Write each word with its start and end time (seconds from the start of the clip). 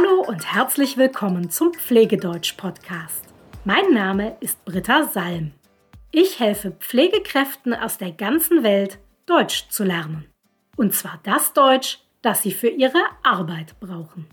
Hallo 0.00 0.22
und 0.22 0.54
herzlich 0.54 0.96
willkommen 0.96 1.50
zum 1.50 1.74
Pflegedeutsch-Podcast. 1.74 3.24
Mein 3.64 3.92
Name 3.92 4.36
ist 4.40 4.64
Britta 4.64 5.04
Salm. 5.04 5.52
Ich 6.10 6.40
helfe 6.40 6.70
Pflegekräften 6.70 7.74
aus 7.74 7.98
der 7.98 8.12
ganzen 8.12 8.62
Welt, 8.62 8.98
Deutsch 9.26 9.68
zu 9.68 9.84
lernen. 9.84 10.26
Und 10.76 10.94
zwar 10.94 11.20
das 11.24 11.52
Deutsch, 11.52 11.98
das 12.22 12.42
sie 12.42 12.52
für 12.52 12.68
ihre 12.68 13.02
Arbeit 13.22 13.78
brauchen. 13.80 14.26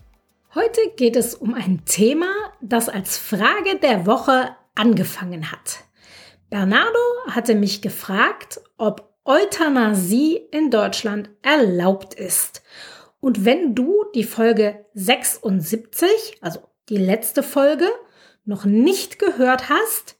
Heute 0.54 0.80
geht 0.96 1.16
es 1.16 1.34
um 1.34 1.54
ein 1.54 1.84
Thema, 1.84 2.30
das 2.60 2.88
als 2.88 3.18
Frage 3.18 3.78
der 3.82 4.06
Woche 4.06 4.54
angefangen 4.74 5.50
hat. 5.50 5.80
Bernardo 6.48 6.98
hatte 7.30 7.54
mich 7.54 7.82
gefragt, 7.82 8.60
ob 8.78 9.12
Euthanasie 9.24 10.36
in 10.50 10.70
Deutschland 10.70 11.28
erlaubt 11.42 12.14
ist. 12.14 12.62
Und 13.20 13.44
wenn 13.44 13.74
du 13.74 14.04
die 14.14 14.24
Folge 14.24 14.86
76, 14.94 16.38
also 16.40 16.60
die 16.88 16.96
letzte 16.96 17.42
Folge, 17.42 17.88
noch 18.44 18.64
nicht 18.64 19.18
gehört 19.18 19.68
hast, 19.68 20.16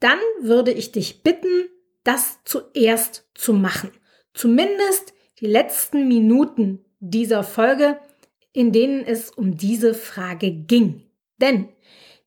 dann 0.00 0.18
würde 0.40 0.72
ich 0.72 0.92
dich 0.92 1.22
bitten, 1.22 1.68
das 2.04 2.38
zuerst 2.44 3.28
zu 3.34 3.52
machen. 3.52 3.90
Zumindest 4.34 5.14
die 5.40 5.46
letzten 5.46 6.08
Minuten 6.08 6.84
dieser 7.00 7.44
Folge, 7.44 7.98
in 8.52 8.72
denen 8.72 9.04
es 9.04 9.30
um 9.30 9.56
diese 9.56 9.94
Frage 9.94 10.50
ging. 10.50 11.08
Denn 11.40 11.68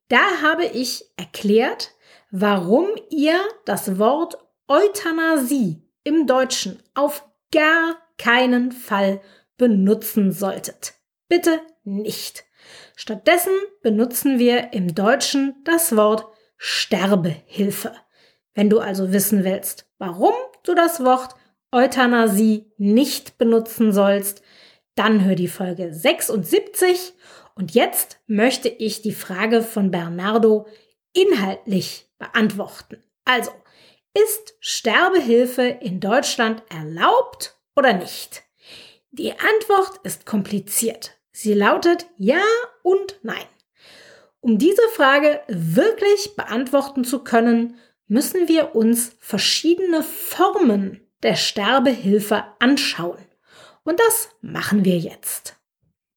da 0.08 0.42
habe 0.42 0.64
ich 0.64 1.04
erklärt, 1.16 1.92
warum 2.30 2.88
ihr 3.10 3.38
das 3.64 3.98
Wort 3.98 4.38
Euthanasie 4.68 5.82
im 6.04 6.26
Deutschen 6.26 6.78
auf 6.94 7.28
gar 7.50 7.96
keinen 8.16 8.72
Fall 8.72 9.20
benutzen 9.62 10.32
solltet. 10.32 10.94
Bitte 11.28 11.60
nicht. 11.84 12.42
Stattdessen 12.96 13.52
benutzen 13.80 14.40
wir 14.40 14.72
im 14.72 14.92
Deutschen 14.92 15.54
das 15.62 15.94
Wort 15.94 16.26
Sterbehilfe. 16.56 17.92
Wenn 18.54 18.68
du 18.68 18.80
also 18.80 19.12
wissen 19.12 19.44
willst, 19.44 19.88
warum 19.98 20.34
du 20.64 20.74
das 20.74 21.04
Wort 21.04 21.36
Euthanasie 21.70 22.72
nicht 22.76 23.38
benutzen 23.38 23.92
sollst, 23.92 24.42
dann 24.96 25.24
hör 25.24 25.36
die 25.36 25.46
Folge 25.46 25.94
76 25.94 27.14
und 27.54 27.72
jetzt 27.72 28.18
möchte 28.26 28.68
ich 28.68 29.00
die 29.00 29.14
Frage 29.14 29.62
von 29.62 29.92
Bernardo 29.92 30.66
inhaltlich 31.12 32.10
beantworten. 32.18 33.00
Also, 33.24 33.52
ist 34.12 34.56
Sterbehilfe 34.58 35.62
in 35.62 36.00
Deutschland 36.00 36.64
erlaubt 36.68 37.56
oder 37.76 37.92
nicht? 37.92 38.42
Die 39.14 39.32
Antwort 39.32 40.00
ist 40.04 40.24
kompliziert. 40.24 41.18
Sie 41.32 41.52
lautet 41.52 42.06
ja 42.16 42.42
und 42.82 43.18
nein. 43.22 43.44
Um 44.40 44.58
diese 44.58 44.88
Frage 44.94 45.42
wirklich 45.48 46.34
beantworten 46.34 47.04
zu 47.04 47.22
können, 47.22 47.78
müssen 48.06 48.48
wir 48.48 48.74
uns 48.74 49.14
verschiedene 49.20 50.02
Formen 50.02 51.06
der 51.22 51.36
Sterbehilfe 51.36 52.44
anschauen. 52.58 53.24
Und 53.84 54.00
das 54.00 54.30
machen 54.40 54.86
wir 54.86 54.96
jetzt. 54.96 55.56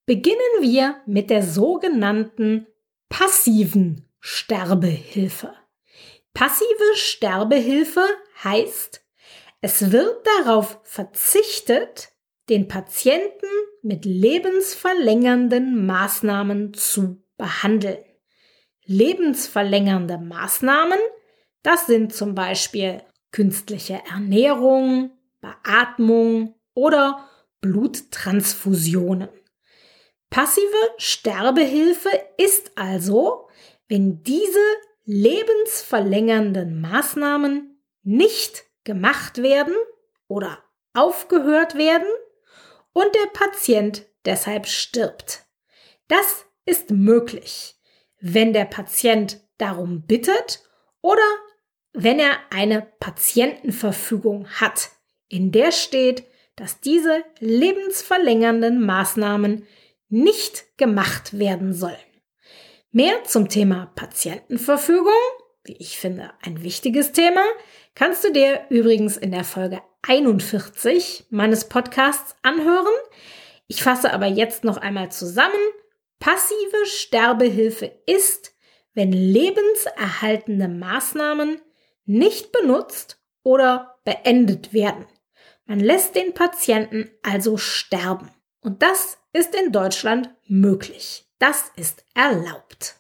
Beginnen 0.06 0.62
wir 0.62 1.02
mit 1.06 1.30
der 1.30 1.44
sogenannten 1.44 2.66
passiven 3.10 4.10
Sterbehilfe. 4.22 5.54
Passive 6.34 6.96
Sterbehilfe 6.96 8.06
heißt, 8.44 9.02
es 9.60 9.92
wird 9.92 10.26
darauf 10.40 10.80
verzichtet, 10.84 12.15
den 12.50 12.68
Patienten 12.68 13.48
mit 13.82 14.06
lebensverlängernden 14.06 15.86
Maßnahmen 15.86 16.74
zu 16.74 17.24
behandeln. 17.38 18.04
Lebensverlängernde 18.86 20.18
Maßnahmen, 20.18 21.00
das 21.64 21.88
sind 21.88 22.14
zum 22.14 22.36
Beispiel 22.36 23.02
künstliche 23.32 24.02
Ernährung, 24.10 25.12
Beatmung 25.42 26.56
oder 26.74 27.28
Bluttransfusionen. 27.62 29.30
Passive 30.30 30.66
Sterbehilfe 30.98 32.10
ist 32.38 32.72
also, 32.76 33.50
wenn 33.88 34.22
diese 34.24 34.60
lebensverlängernden 35.06 36.82
Maßnahmen 36.82 37.82
nicht 38.04 38.66
gemacht 38.84 39.42
werden 39.42 39.76
oder 40.28 40.64
aufgehört 40.94 41.76
werden 41.76 42.08
und 42.96 43.14
der 43.14 43.28
Patient 43.34 44.06
deshalb 44.24 44.68
stirbt. 44.68 45.44
Das 46.08 46.46
ist 46.66 46.92
möglich, 46.92 47.76
wenn 48.22 48.54
der 48.54 48.64
Patient 48.64 49.42
darum 49.58 50.06
bittet 50.08 50.64
oder 51.02 51.22
wenn 51.92 52.20
er 52.20 52.38
eine 52.52 52.88
Patientenverfügung 53.00 54.48
hat, 54.48 54.92
in 55.28 55.52
der 55.52 55.74
steht, 55.74 56.24
dass 56.56 56.80
diese 56.80 57.24
lebensverlängernden 57.40 58.86
Maßnahmen 58.86 59.68
nicht 60.08 60.78
gemacht 60.78 61.38
werden 61.38 61.74
sollen. 61.74 61.98
Mehr 62.92 63.26
zum 63.26 63.50
Thema 63.50 63.92
Patientenverfügung, 63.96 65.12
wie 65.66 65.76
ich 65.78 65.98
finde 65.98 66.32
ein 66.42 66.64
wichtiges 66.64 67.12
Thema, 67.12 67.44
kannst 67.96 68.24
du 68.24 68.32
dir 68.32 68.62
übrigens 68.70 69.18
in 69.18 69.32
der 69.32 69.44
Folge 69.44 69.82
41 70.04 71.26
meines 71.30 71.66
Podcasts 71.66 72.36
anhören. 72.44 72.94
Ich 73.68 73.84
fasse 73.84 74.14
aber 74.14 74.28
jetzt 74.28 74.64
noch 74.64 74.78
einmal 74.78 75.12
zusammen. 75.12 75.54
Passive 76.20 76.86
Sterbehilfe 76.86 77.92
ist, 78.06 78.54
wenn 78.94 79.12
lebenserhaltende 79.12 80.68
Maßnahmen 80.68 81.60
nicht 82.06 82.52
benutzt 82.52 83.20
oder 83.44 84.00
beendet 84.04 84.74
werden. 84.74 85.06
Man 85.66 85.80
lässt 85.80 86.16
den 86.16 86.34
Patienten 86.34 87.10
also 87.24 87.58
sterben. 87.58 88.30
Und 88.62 88.82
das 88.84 89.18
ist 89.34 89.56
in 89.56 89.72
Deutschland 89.72 90.30
möglich. 90.48 91.26
Das 91.40 91.72
ist 91.76 92.06
erlaubt. 92.14 93.00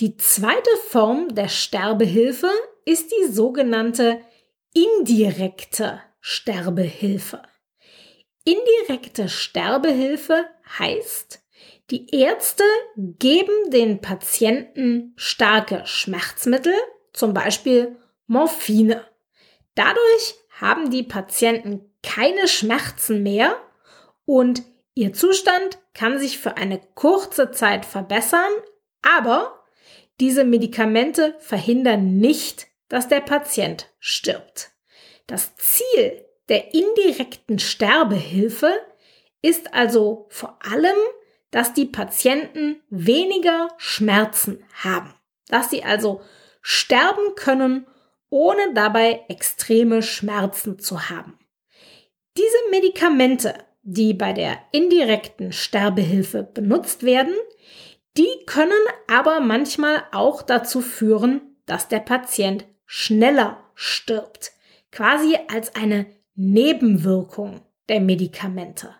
Die 0.00 0.16
zweite 0.16 0.70
Form 0.88 1.34
der 1.34 1.48
Sterbehilfe 1.48 2.50
ist 2.84 3.12
die 3.12 3.32
sogenannte 3.32 4.20
indirekte 4.72 6.00
Sterbehilfe. 6.20 7.42
Indirekte 8.44 9.28
Sterbehilfe 9.28 10.46
heißt, 10.78 11.40
die 11.90 12.14
Ärzte 12.14 12.64
geben 12.96 13.70
den 13.70 14.00
Patienten 14.00 15.12
starke 15.16 15.82
Schmerzmittel, 15.84 16.74
zum 17.12 17.32
Beispiel 17.32 17.96
Morphine. 18.26 19.06
Dadurch 19.74 20.34
haben 20.60 20.90
die 20.90 21.02
Patienten 21.02 21.92
keine 22.02 22.48
Schmerzen 22.48 23.22
mehr 23.22 23.56
und 24.24 24.62
Ihr 24.96 25.12
Zustand 25.12 25.78
kann 25.92 26.20
sich 26.20 26.38
für 26.38 26.56
eine 26.56 26.80
kurze 26.94 27.50
Zeit 27.50 27.84
verbessern, 27.84 28.52
aber 29.02 29.63
diese 30.20 30.44
Medikamente 30.44 31.34
verhindern 31.38 32.16
nicht, 32.16 32.68
dass 32.88 33.08
der 33.08 33.20
Patient 33.20 33.92
stirbt. 33.98 34.72
Das 35.26 35.56
Ziel 35.56 36.24
der 36.48 36.74
indirekten 36.74 37.58
Sterbehilfe 37.58 38.72
ist 39.42 39.74
also 39.74 40.26
vor 40.28 40.58
allem, 40.64 40.96
dass 41.50 41.72
die 41.72 41.86
Patienten 41.86 42.82
weniger 42.90 43.68
Schmerzen 43.76 44.64
haben, 44.74 45.14
dass 45.48 45.70
sie 45.70 45.84
also 45.84 46.20
sterben 46.60 47.34
können, 47.36 47.86
ohne 48.28 48.74
dabei 48.74 49.24
extreme 49.28 50.02
Schmerzen 50.02 50.78
zu 50.78 51.08
haben. 51.08 51.38
Diese 52.36 52.56
Medikamente 52.70 53.54
die 53.84 54.14
bei 54.14 54.32
der 54.32 54.58
indirekten 54.72 55.52
Sterbehilfe 55.52 56.42
benutzt 56.42 57.02
werden, 57.04 57.34
die 58.16 58.44
können 58.46 58.72
aber 59.08 59.40
manchmal 59.40 60.04
auch 60.12 60.42
dazu 60.42 60.80
führen, 60.80 61.56
dass 61.66 61.88
der 61.88 62.00
Patient 62.00 62.64
schneller 62.86 63.64
stirbt, 63.74 64.52
quasi 64.92 65.36
als 65.48 65.74
eine 65.74 66.06
Nebenwirkung 66.34 67.62
der 67.88 68.00
Medikamente. 68.00 68.94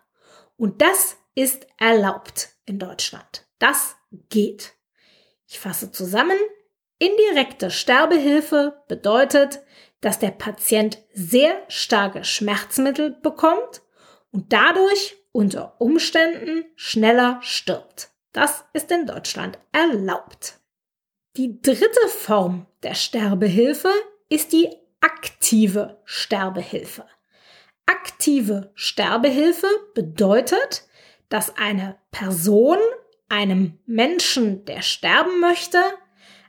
Und 0.57 0.83
das 0.83 1.17
ist 1.35 1.67
erlaubt 1.79 2.51
in 2.65 2.79
Deutschland. 2.79 3.47
Das 3.59 3.97
geht. 4.31 4.75
Ich 5.47 5.59
fasse 5.59 5.93
zusammen. 5.93 6.39
Indirekte 6.99 7.71
Sterbehilfe 7.71 8.83
bedeutet, 8.89 9.63
dass 10.01 10.19
der 10.19 10.31
Patient 10.31 10.99
sehr 11.13 11.63
starke 11.69 12.25
Schmerzmittel 12.25 13.11
bekommt 13.11 13.83
und 14.31 14.53
dadurch 14.53 15.17
unter 15.33 15.81
Umständen 15.81 16.65
schneller 16.77 17.39
stirbt. 17.43 18.14
Das 18.35 18.65
ist 18.73 18.91
in 18.91 19.07
Deutschland 19.07 19.59
erlaubt. 19.71 20.59
Die 21.37 21.63
dritte 21.63 22.09
Form 22.09 22.67
der 22.83 22.95
Sterbehilfe 22.95 23.91
ist 24.29 24.53
die 24.53 24.69
aktive 25.01 26.01
Sterbehilfe. 26.05 27.05
Aktive 27.87 28.73
Sterbehilfe 28.75 29.69
bedeutet, 29.95 30.83
dass 31.29 31.57
eine 31.57 31.97
Person 32.11 32.79
einem 33.29 33.79
Menschen, 33.87 34.65
der 34.65 34.83
sterben 34.83 35.41
möchte, 35.41 35.79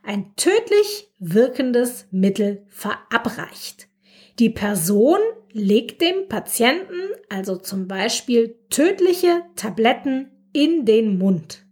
ein 0.01 0.35
tödlich 0.35 1.13
wirkendes 1.19 2.07
Mittel 2.09 2.65
verabreicht. 2.69 3.87
Die 4.39 4.49
Person 4.49 5.19
legt 5.51 6.01
dem 6.01 6.27
Patienten 6.29 7.09
also 7.29 7.57
zum 7.57 7.87
Beispiel 7.87 8.57
tödliche 8.69 9.43
Tabletten 9.55 10.31
in 10.51 10.85
den 10.85 11.17
Mund. 11.17 11.64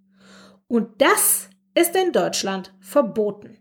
Und 0.73 1.03
das 1.03 1.51
ist 1.75 1.95
in 1.95 2.13
Deutschland 2.13 2.73
verboten. 2.79 3.59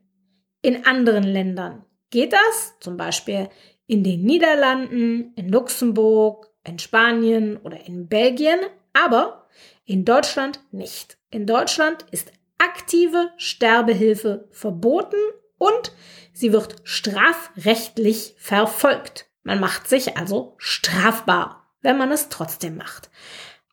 In 0.63 0.87
anderen 0.87 1.25
Ländern 1.25 1.85
geht 2.09 2.33
das, 2.33 2.73
zum 2.81 2.97
Beispiel 2.97 3.51
in 3.87 4.03
den 4.03 4.23
Niederlanden, 4.23 5.35
in 5.37 5.51
Luxemburg, 5.51 6.49
in 6.65 6.79
Spanien 6.79 7.59
oder 7.59 7.87
in 7.87 8.09
Belgien, 8.09 8.61
aber 8.95 9.47
in 9.85 10.07
Deutschland 10.07 10.61
nicht. 10.71 11.19
In 11.29 11.47
Deutschland 11.47 12.07
ist 12.13 12.33
aktive 12.57 13.31
Sterbehilfe 13.37 14.49
verboten 14.51 15.21
und 15.59 15.93
sie 16.33 16.51
wird 16.55 16.77
strafrechtlich 16.83 18.37
verfolgt. 18.39 19.27
Man 19.43 19.61
macht 19.61 19.87
sich 19.87 20.17
also 20.17 20.55
strafbar, 20.57 21.75
wenn 21.83 21.99
man 21.99 22.11
es 22.11 22.31
trotzdem 22.31 22.79
macht. 22.79 23.11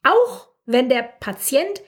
Auch 0.04 0.50
wenn 0.66 0.90
der 0.90 1.04
Patient 1.04 1.82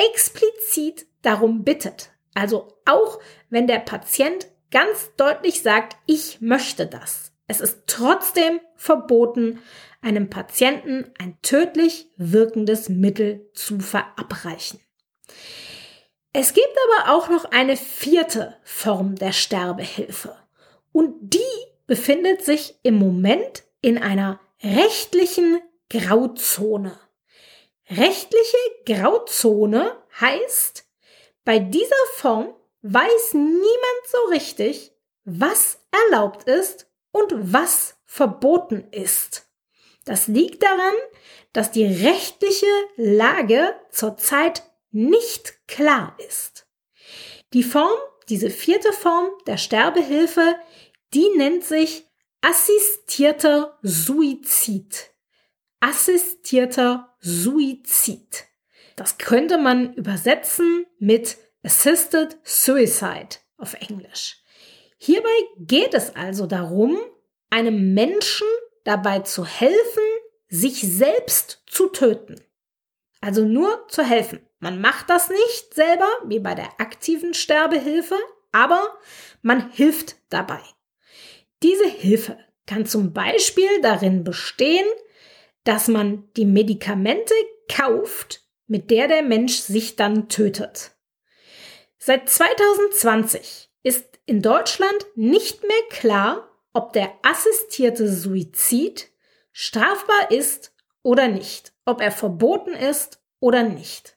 explizit 0.00 1.06
darum 1.22 1.64
bittet. 1.64 2.10
Also 2.34 2.68
auch 2.86 3.18
wenn 3.50 3.66
der 3.66 3.80
Patient 3.80 4.48
ganz 4.70 5.10
deutlich 5.16 5.62
sagt, 5.62 5.96
ich 6.06 6.40
möchte 6.40 6.86
das. 6.86 7.32
Es 7.46 7.60
ist 7.60 7.82
trotzdem 7.86 8.60
verboten, 8.76 9.58
einem 10.02 10.30
Patienten 10.30 11.12
ein 11.18 11.36
tödlich 11.42 12.08
wirkendes 12.16 12.88
Mittel 12.88 13.50
zu 13.54 13.80
verabreichen. 13.80 14.80
Es 16.32 16.54
gibt 16.54 16.76
aber 17.00 17.12
auch 17.12 17.28
noch 17.28 17.44
eine 17.46 17.76
vierte 17.76 18.56
Form 18.62 19.16
der 19.16 19.32
Sterbehilfe. 19.32 20.36
Und 20.92 21.16
die 21.34 21.40
befindet 21.86 22.44
sich 22.44 22.78
im 22.84 22.94
Moment 22.94 23.64
in 23.80 23.98
einer 23.98 24.40
rechtlichen 24.62 25.60
Grauzone. 25.88 26.96
Rechtliche 27.90 28.56
Grauzone 28.86 30.00
heißt, 30.20 30.84
bei 31.44 31.58
dieser 31.58 32.06
Form 32.14 32.54
weiß 32.82 33.34
niemand 33.34 34.06
so 34.06 34.18
richtig, 34.30 34.92
was 35.24 35.80
erlaubt 35.90 36.44
ist 36.48 36.86
und 37.10 37.32
was 37.52 37.96
verboten 38.04 38.86
ist. 38.92 39.48
Das 40.04 40.28
liegt 40.28 40.62
daran, 40.62 40.94
dass 41.52 41.72
die 41.72 41.84
rechtliche 41.84 42.66
Lage 42.96 43.74
zurzeit 43.90 44.62
nicht 44.92 45.66
klar 45.66 46.16
ist. 46.28 46.68
Die 47.52 47.64
Form, 47.64 47.98
diese 48.28 48.50
vierte 48.50 48.92
Form 48.92 49.30
der 49.48 49.56
Sterbehilfe, 49.56 50.54
die 51.12 51.28
nennt 51.36 51.64
sich 51.64 52.06
assistierter 52.40 53.78
Suizid. 53.82 55.09
Assistierter 55.80 57.16
Suizid. 57.20 58.46
Das 58.96 59.16
könnte 59.16 59.56
man 59.56 59.94
übersetzen 59.94 60.84
mit 60.98 61.38
Assisted 61.62 62.38
Suicide 62.44 63.36
auf 63.56 63.74
Englisch. 63.74 64.42
Hierbei 64.98 65.28
geht 65.58 65.94
es 65.94 66.14
also 66.14 66.46
darum, 66.46 66.98
einem 67.48 67.94
Menschen 67.94 68.46
dabei 68.84 69.20
zu 69.20 69.46
helfen, 69.46 70.02
sich 70.48 70.82
selbst 70.82 71.62
zu 71.66 71.88
töten. 71.88 72.36
Also 73.22 73.44
nur 73.44 73.86
zu 73.88 74.02
helfen. 74.02 74.40
Man 74.58 74.80
macht 74.80 75.08
das 75.08 75.30
nicht 75.30 75.74
selber, 75.74 76.08
wie 76.26 76.40
bei 76.40 76.54
der 76.54 76.78
aktiven 76.78 77.32
Sterbehilfe, 77.32 78.16
aber 78.52 78.98
man 79.40 79.70
hilft 79.70 80.16
dabei. 80.28 80.60
Diese 81.62 81.86
Hilfe 81.86 82.38
kann 82.66 82.84
zum 82.84 83.12
Beispiel 83.12 83.80
darin 83.80 84.24
bestehen, 84.24 84.86
dass 85.64 85.88
man 85.88 86.28
die 86.36 86.46
Medikamente 86.46 87.34
kauft, 87.68 88.42
mit 88.66 88.90
der 88.90 89.08
der 89.08 89.22
Mensch 89.22 89.56
sich 89.58 89.96
dann 89.96 90.28
tötet. 90.28 90.92
Seit 91.98 92.28
2020 92.28 93.70
ist 93.82 94.20
in 94.26 94.42
Deutschland 94.42 95.06
nicht 95.16 95.62
mehr 95.62 95.82
klar, 95.90 96.48
ob 96.72 96.92
der 96.92 97.12
assistierte 97.22 98.10
Suizid 98.10 99.10
strafbar 99.52 100.30
ist 100.30 100.72
oder 101.02 101.28
nicht, 101.28 101.72
ob 101.84 102.00
er 102.00 102.12
verboten 102.12 102.72
ist 102.72 103.20
oder 103.40 103.62
nicht. 103.62 104.16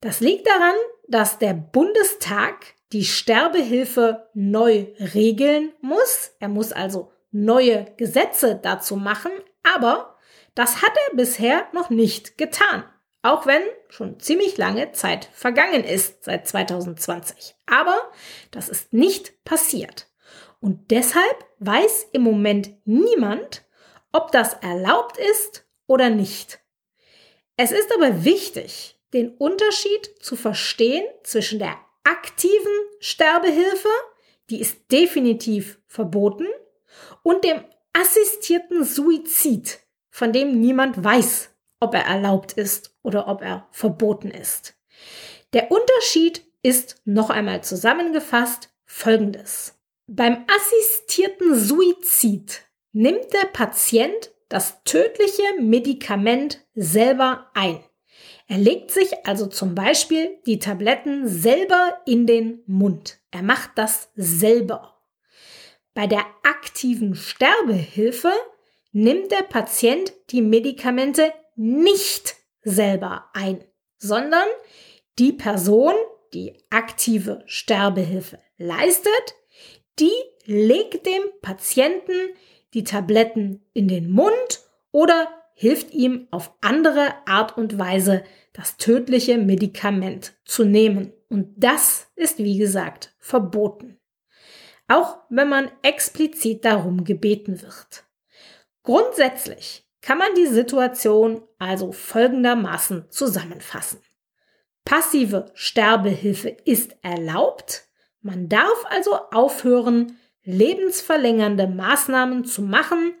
Das 0.00 0.20
liegt 0.20 0.46
daran, 0.46 0.76
dass 1.08 1.38
der 1.38 1.54
Bundestag 1.54 2.74
die 2.92 3.04
Sterbehilfe 3.04 4.28
neu 4.34 4.86
regeln 5.14 5.72
muss. 5.80 6.30
Er 6.38 6.48
muss 6.48 6.72
also 6.72 7.10
neue 7.30 7.92
Gesetze 7.96 8.58
dazu 8.62 8.96
machen, 8.96 9.32
aber 9.62 10.17
das 10.58 10.82
hat 10.82 10.92
er 11.08 11.16
bisher 11.16 11.68
noch 11.72 11.88
nicht 11.88 12.36
getan. 12.36 12.82
Auch 13.22 13.46
wenn 13.46 13.62
schon 13.88 14.18
ziemlich 14.18 14.56
lange 14.56 14.90
Zeit 14.90 15.28
vergangen 15.32 15.84
ist 15.84 16.24
seit 16.24 16.48
2020. 16.48 17.54
Aber 17.66 17.96
das 18.50 18.68
ist 18.68 18.92
nicht 18.92 19.44
passiert. 19.44 20.08
Und 20.58 20.90
deshalb 20.90 21.46
weiß 21.60 22.08
im 22.12 22.22
Moment 22.22 22.74
niemand, 22.84 23.64
ob 24.12 24.32
das 24.32 24.54
erlaubt 24.54 25.16
ist 25.16 25.64
oder 25.86 26.10
nicht. 26.10 26.58
Es 27.56 27.70
ist 27.70 27.94
aber 27.94 28.24
wichtig, 28.24 28.98
den 29.12 29.30
Unterschied 29.36 30.10
zu 30.20 30.34
verstehen 30.34 31.04
zwischen 31.22 31.60
der 31.60 31.76
aktiven 32.02 32.72
Sterbehilfe, 32.98 33.90
die 34.50 34.60
ist 34.60 34.90
definitiv 34.90 35.78
verboten, 35.86 36.48
und 37.22 37.44
dem 37.44 37.62
assistierten 37.92 38.82
Suizid, 38.82 39.78
von 40.18 40.32
dem 40.32 40.60
niemand 40.60 41.02
weiß, 41.02 41.50
ob 41.78 41.94
er 41.94 42.04
erlaubt 42.04 42.52
ist 42.52 42.92
oder 43.04 43.28
ob 43.28 43.40
er 43.40 43.68
verboten 43.70 44.32
ist. 44.32 44.74
Der 45.52 45.70
Unterschied 45.70 46.44
ist 46.60 47.00
noch 47.04 47.30
einmal 47.30 47.62
zusammengefasst 47.62 48.68
folgendes. 48.84 49.78
Beim 50.08 50.44
assistierten 50.48 51.54
Suizid 51.54 52.62
nimmt 52.92 53.32
der 53.32 53.46
Patient 53.52 54.32
das 54.48 54.82
tödliche 54.82 55.60
Medikament 55.60 56.66
selber 56.74 57.50
ein. 57.54 57.78
Er 58.48 58.58
legt 58.58 58.90
sich 58.90 59.24
also 59.24 59.46
zum 59.46 59.76
Beispiel 59.76 60.38
die 60.46 60.58
Tabletten 60.58 61.28
selber 61.28 62.00
in 62.06 62.26
den 62.26 62.64
Mund. 62.66 63.20
Er 63.30 63.42
macht 63.42 63.70
das 63.76 64.10
selber. 64.16 65.00
Bei 65.94 66.08
der 66.08 66.24
aktiven 66.42 67.14
Sterbehilfe 67.14 68.32
nimmt 69.02 69.30
der 69.30 69.42
Patient 69.42 70.12
die 70.30 70.42
Medikamente 70.42 71.32
nicht 71.54 72.36
selber 72.62 73.26
ein, 73.32 73.64
sondern 73.96 74.46
die 75.18 75.32
Person, 75.32 75.94
die 76.34 76.54
aktive 76.70 77.42
Sterbehilfe 77.46 78.38
leistet, 78.56 79.34
die 79.98 80.12
legt 80.44 81.06
dem 81.06 81.22
Patienten 81.42 82.12
die 82.74 82.84
Tabletten 82.84 83.64
in 83.72 83.88
den 83.88 84.10
Mund 84.10 84.60
oder 84.90 85.28
hilft 85.54 85.92
ihm 85.92 86.26
auf 86.30 86.52
andere 86.60 87.14
Art 87.26 87.56
und 87.56 87.78
Weise 87.78 88.24
das 88.52 88.76
tödliche 88.76 89.38
Medikament 89.38 90.34
zu 90.44 90.64
nehmen. 90.64 91.12
Und 91.28 91.52
das 91.56 92.08
ist, 92.16 92.38
wie 92.38 92.58
gesagt, 92.58 93.14
verboten. 93.18 93.98
Auch 94.88 95.18
wenn 95.28 95.48
man 95.48 95.70
explizit 95.82 96.64
darum 96.64 97.04
gebeten 97.04 97.62
wird. 97.62 98.07
Grundsätzlich 98.82 99.86
kann 100.00 100.18
man 100.18 100.34
die 100.34 100.46
Situation 100.46 101.42
also 101.58 101.92
folgendermaßen 101.92 103.10
zusammenfassen. 103.10 104.00
Passive 104.84 105.50
Sterbehilfe 105.54 106.48
ist 106.64 106.96
erlaubt. 107.02 107.88
Man 108.22 108.48
darf 108.48 108.84
also 108.88 109.14
aufhören, 109.32 110.18
lebensverlängernde 110.44 111.66
Maßnahmen 111.66 112.44
zu 112.44 112.62
machen, 112.62 113.12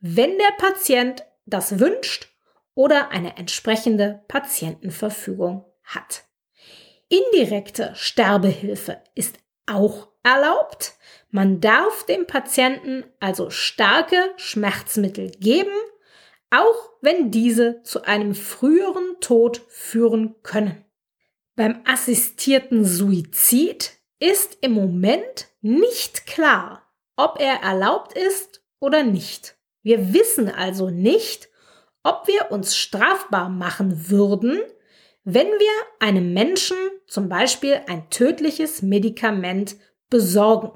wenn 0.00 0.38
der 0.38 0.52
Patient 0.56 1.24
das 1.44 1.78
wünscht 1.78 2.28
oder 2.74 3.10
eine 3.10 3.36
entsprechende 3.36 4.24
Patientenverfügung 4.28 5.66
hat. 5.82 6.24
Indirekte 7.08 7.92
Sterbehilfe 7.94 9.02
ist 9.14 9.36
auch 9.66 10.08
erlaubt. 10.22 10.94
Man 11.30 11.60
darf 11.60 12.04
dem 12.06 12.26
Patienten 12.26 13.04
also 13.20 13.50
starke 13.50 14.16
Schmerzmittel 14.36 15.30
geben 15.30 15.70
auch 16.50 16.90
wenn 17.00 17.30
diese 17.30 17.82
zu 17.82 18.02
einem 18.02 18.34
früheren 18.34 19.16
Tod 19.20 19.62
führen 19.68 20.34
können. 20.42 20.84
Beim 21.56 21.80
assistierten 21.86 22.84
Suizid 22.84 23.92
ist 24.18 24.58
im 24.60 24.72
Moment 24.72 25.48
nicht 25.60 26.26
klar, 26.26 26.82
ob 27.16 27.40
er 27.40 27.62
erlaubt 27.62 28.16
ist 28.16 28.62
oder 28.80 29.02
nicht. 29.02 29.56
Wir 29.82 30.12
wissen 30.12 30.48
also 30.50 30.90
nicht, 30.90 31.48
ob 32.02 32.26
wir 32.26 32.50
uns 32.50 32.76
strafbar 32.76 33.48
machen 33.48 34.10
würden, 34.10 34.60
wenn 35.24 35.46
wir 35.46 36.06
einem 36.06 36.32
Menschen 36.32 36.76
zum 37.06 37.28
Beispiel 37.28 37.80
ein 37.86 38.08
tödliches 38.10 38.82
Medikament 38.82 39.76
besorgen, 40.08 40.72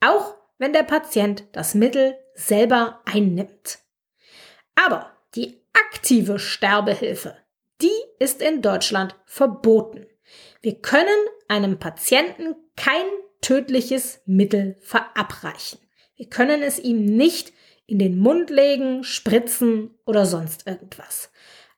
auch 0.00 0.34
wenn 0.58 0.72
der 0.72 0.82
Patient 0.82 1.44
das 1.52 1.74
Mittel 1.74 2.16
selber 2.34 3.00
einnimmt. 3.04 3.78
Aber 4.74 5.12
die 5.34 5.60
aktive 5.72 6.38
Sterbehilfe, 6.38 7.36
die 7.80 7.90
ist 8.18 8.42
in 8.42 8.62
Deutschland 8.62 9.14
verboten. 9.24 10.06
Wir 10.60 10.80
können 10.80 11.08
einem 11.48 11.78
Patienten 11.78 12.56
kein 12.76 13.06
tödliches 13.40 14.20
Mittel 14.26 14.76
verabreichen. 14.80 15.78
Wir 16.16 16.28
können 16.28 16.62
es 16.62 16.78
ihm 16.78 17.04
nicht 17.04 17.52
in 17.86 17.98
den 17.98 18.18
Mund 18.18 18.50
legen, 18.50 19.04
spritzen 19.04 19.94
oder 20.04 20.26
sonst 20.26 20.66
irgendwas. 20.66 21.30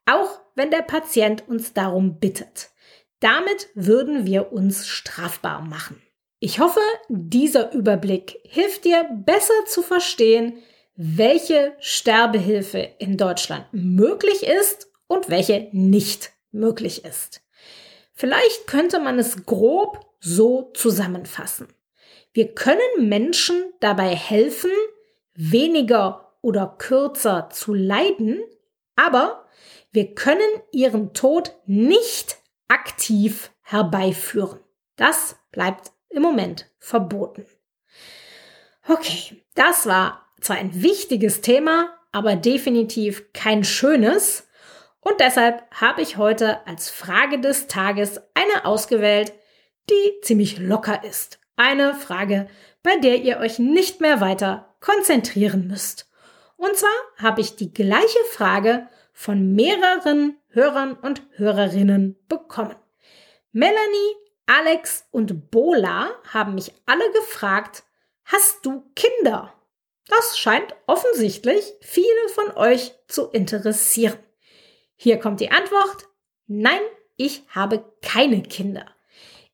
Auch 0.06 0.40
wenn 0.54 0.70
der 0.70 0.82
Patient 0.82 1.46
uns 1.46 1.72
darum 1.72 2.18
bittet. 2.18 2.70
Damit 3.20 3.68
würden 3.74 4.26
wir 4.26 4.52
uns 4.52 4.88
strafbar 4.88 5.60
machen. 5.60 6.02
Ich 6.42 6.58
hoffe, 6.58 6.80
dieser 7.10 7.72
Überblick 7.72 8.40
hilft 8.44 8.86
dir 8.86 9.04
besser 9.12 9.66
zu 9.66 9.82
verstehen, 9.82 10.62
welche 10.96 11.74
Sterbehilfe 11.80 12.78
in 12.98 13.18
Deutschland 13.18 13.66
möglich 13.72 14.42
ist 14.44 14.90
und 15.06 15.28
welche 15.28 15.68
nicht 15.72 16.32
möglich 16.50 17.04
ist. 17.04 17.42
Vielleicht 18.14 18.66
könnte 18.66 19.00
man 19.00 19.18
es 19.18 19.44
grob 19.44 20.00
so 20.18 20.70
zusammenfassen. 20.72 21.68
Wir 22.32 22.54
können 22.54 23.08
Menschen 23.08 23.62
dabei 23.80 24.14
helfen, 24.14 24.70
weniger 25.34 26.38
oder 26.40 26.74
kürzer 26.78 27.50
zu 27.50 27.74
leiden, 27.74 28.40
aber 28.96 29.44
wir 29.92 30.14
können 30.14 30.50
ihren 30.72 31.12
Tod 31.12 31.54
nicht 31.66 32.38
aktiv 32.68 33.50
herbeiführen. 33.60 34.60
Das 34.96 35.36
bleibt 35.50 35.92
im 36.10 36.22
Moment 36.22 36.66
verboten. 36.78 37.46
Okay, 38.88 39.42
das 39.54 39.86
war 39.86 40.26
zwar 40.40 40.56
ein 40.56 40.82
wichtiges 40.82 41.40
Thema, 41.40 41.96
aber 42.12 42.36
definitiv 42.36 43.32
kein 43.32 43.64
schönes. 43.64 44.48
Und 45.00 45.20
deshalb 45.20 45.62
habe 45.70 46.02
ich 46.02 46.16
heute 46.16 46.66
als 46.66 46.90
Frage 46.90 47.40
des 47.40 47.66
Tages 47.66 48.20
eine 48.34 48.64
ausgewählt, 48.64 49.32
die 49.88 50.20
ziemlich 50.22 50.58
locker 50.58 51.04
ist. 51.04 51.38
Eine 51.56 51.94
Frage, 51.94 52.48
bei 52.82 52.96
der 52.96 53.16
ihr 53.16 53.38
euch 53.38 53.58
nicht 53.58 54.00
mehr 54.00 54.20
weiter 54.20 54.74
konzentrieren 54.80 55.68
müsst. 55.68 56.10
Und 56.56 56.76
zwar 56.76 56.90
habe 57.16 57.40
ich 57.40 57.56
die 57.56 57.72
gleiche 57.72 58.24
Frage 58.30 58.88
von 59.12 59.52
mehreren 59.52 60.36
Hörern 60.48 60.94
und 60.94 61.22
Hörerinnen 61.36 62.16
bekommen. 62.28 62.76
Melanie, 63.52 64.14
Alex 64.50 65.06
und 65.12 65.52
Bola 65.52 66.10
haben 66.32 66.56
mich 66.56 66.72
alle 66.84 67.08
gefragt, 67.12 67.84
hast 68.24 68.66
du 68.66 68.82
Kinder? 68.96 69.54
Das 70.08 70.40
scheint 70.40 70.74
offensichtlich 70.88 71.72
viele 71.80 72.28
von 72.34 72.56
euch 72.56 72.92
zu 73.06 73.28
interessieren. 73.28 74.18
Hier 74.96 75.20
kommt 75.20 75.38
die 75.38 75.52
Antwort. 75.52 76.08
Nein, 76.48 76.80
ich 77.16 77.44
habe 77.50 77.94
keine 78.02 78.42
Kinder. 78.42 78.86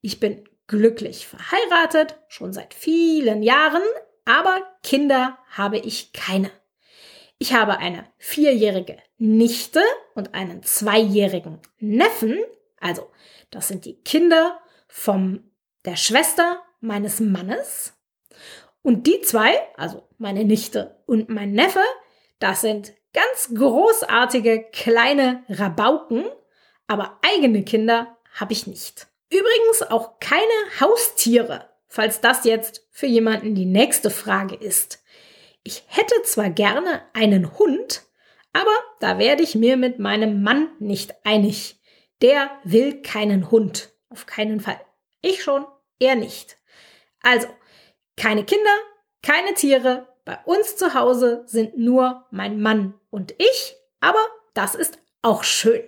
Ich 0.01 0.19
bin 0.19 0.49
glücklich 0.67 1.27
verheiratet, 1.27 2.17
schon 2.29 2.55
seit 2.55 2.73
vielen 2.73 3.43
Jahren, 3.43 3.83
aber 4.25 4.63
Kinder 4.83 5.37
habe 5.51 5.77
ich 5.77 6.15
keine. 6.15 6.51
Ich 7.37 7.53
habe 7.53 7.77
eine 7.77 8.11
vierjährige 8.17 8.97
Nichte 9.19 9.83
und 10.15 10.33
einen 10.33 10.63
zweijährigen 10.63 11.61
Neffen, 11.81 12.39
also 12.81 13.11
das 13.51 13.69
sind 13.69 13.85
die 13.85 14.01
Kinder 14.03 14.59
vom 14.97 15.51
der 15.85 15.97
Schwester 15.97 16.63
meines 16.81 17.21
Mannes. 17.21 17.95
Und 18.83 19.07
die 19.07 19.21
zwei, 19.23 19.59
also 19.77 20.09
meine 20.19 20.45
Nichte 20.45 21.03
und 21.07 21.29
mein 21.29 21.53
Neffe, 21.53 21.83
das 22.39 22.61
sind 22.61 22.93
Ganz 23.17 23.49
großartige 23.55 24.67
kleine 24.73 25.43
Rabauken, 25.49 26.27
aber 26.87 27.19
eigene 27.23 27.65
Kinder 27.65 28.15
habe 28.35 28.53
ich 28.53 28.67
nicht. 28.67 29.07
Übrigens 29.31 29.91
auch 29.91 30.21
keine 30.21 30.45
Haustiere, 30.81 31.71
falls 31.89 32.21
das 32.21 32.45
jetzt 32.45 32.87
für 32.91 33.07
jemanden 33.07 33.55
die 33.55 33.65
nächste 33.65 34.11
Frage 34.11 34.55
ist. 34.55 35.03
Ich 35.63 35.83
hätte 35.87 36.15
zwar 36.25 36.51
gerne 36.51 37.01
einen 37.15 37.59
Hund, 37.59 38.03
aber 38.53 38.77
da 39.01 39.19
werde 39.19 39.43
ich 39.43 39.55
mir 39.55 39.79
mit 39.79 39.99
meinem 39.99 40.43
Mann 40.43 40.69
nicht 40.79 41.15
einig. 41.25 41.81
Der 42.21 42.51
will 42.65 43.01
keinen 43.01 43.51
Hund. 43.51 43.95
Auf 44.11 44.27
keinen 44.27 44.61
Fall. 44.61 44.79
Ich 45.27 45.43
schon, 45.43 45.67
er 45.99 46.15
nicht. 46.15 46.57
Also, 47.21 47.49
keine 48.17 48.45
Kinder, 48.45 48.71
keine 49.23 49.55
Tiere, 49.55 50.07
bei 50.25 50.39
uns 50.45 50.77
zu 50.77 50.95
Hause 50.95 51.43
sind 51.47 51.77
nur 51.77 52.27
mein 52.31 52.61
Mann 52.61 52.95
und 53.11 53.35
ich, 53.39 53.75
aber 53.99 54.25
das 54.55 54.77
ist 54.77 55.01
auch 55.23 55.43
schön. 55.43 55.83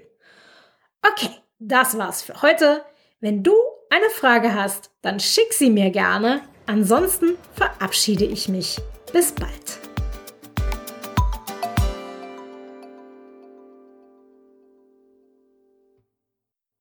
Okay, 1.09 1.31
das 1.61 1.97
war's 1.97 2.23
für 2.23 2.43
heute. 2.43 2.85
Wenn 3.21 3.45
du 3.45 3.55
eine 3.91 4.11
Frage 4.11 4.55
hast, 4.55 4.91
dann 5.03 5.21
schick 5.21 5.53
sie 5.53 5.71
mir 5.71 5.91
gerne. 5.91 6.43
Ansonsten 6.67 7.39
verabschiede 7.55 8.25
ich 8.25 8.49
mich. 8.49 8.81
Bis 9.13 9.31
bald. 9.31 9.88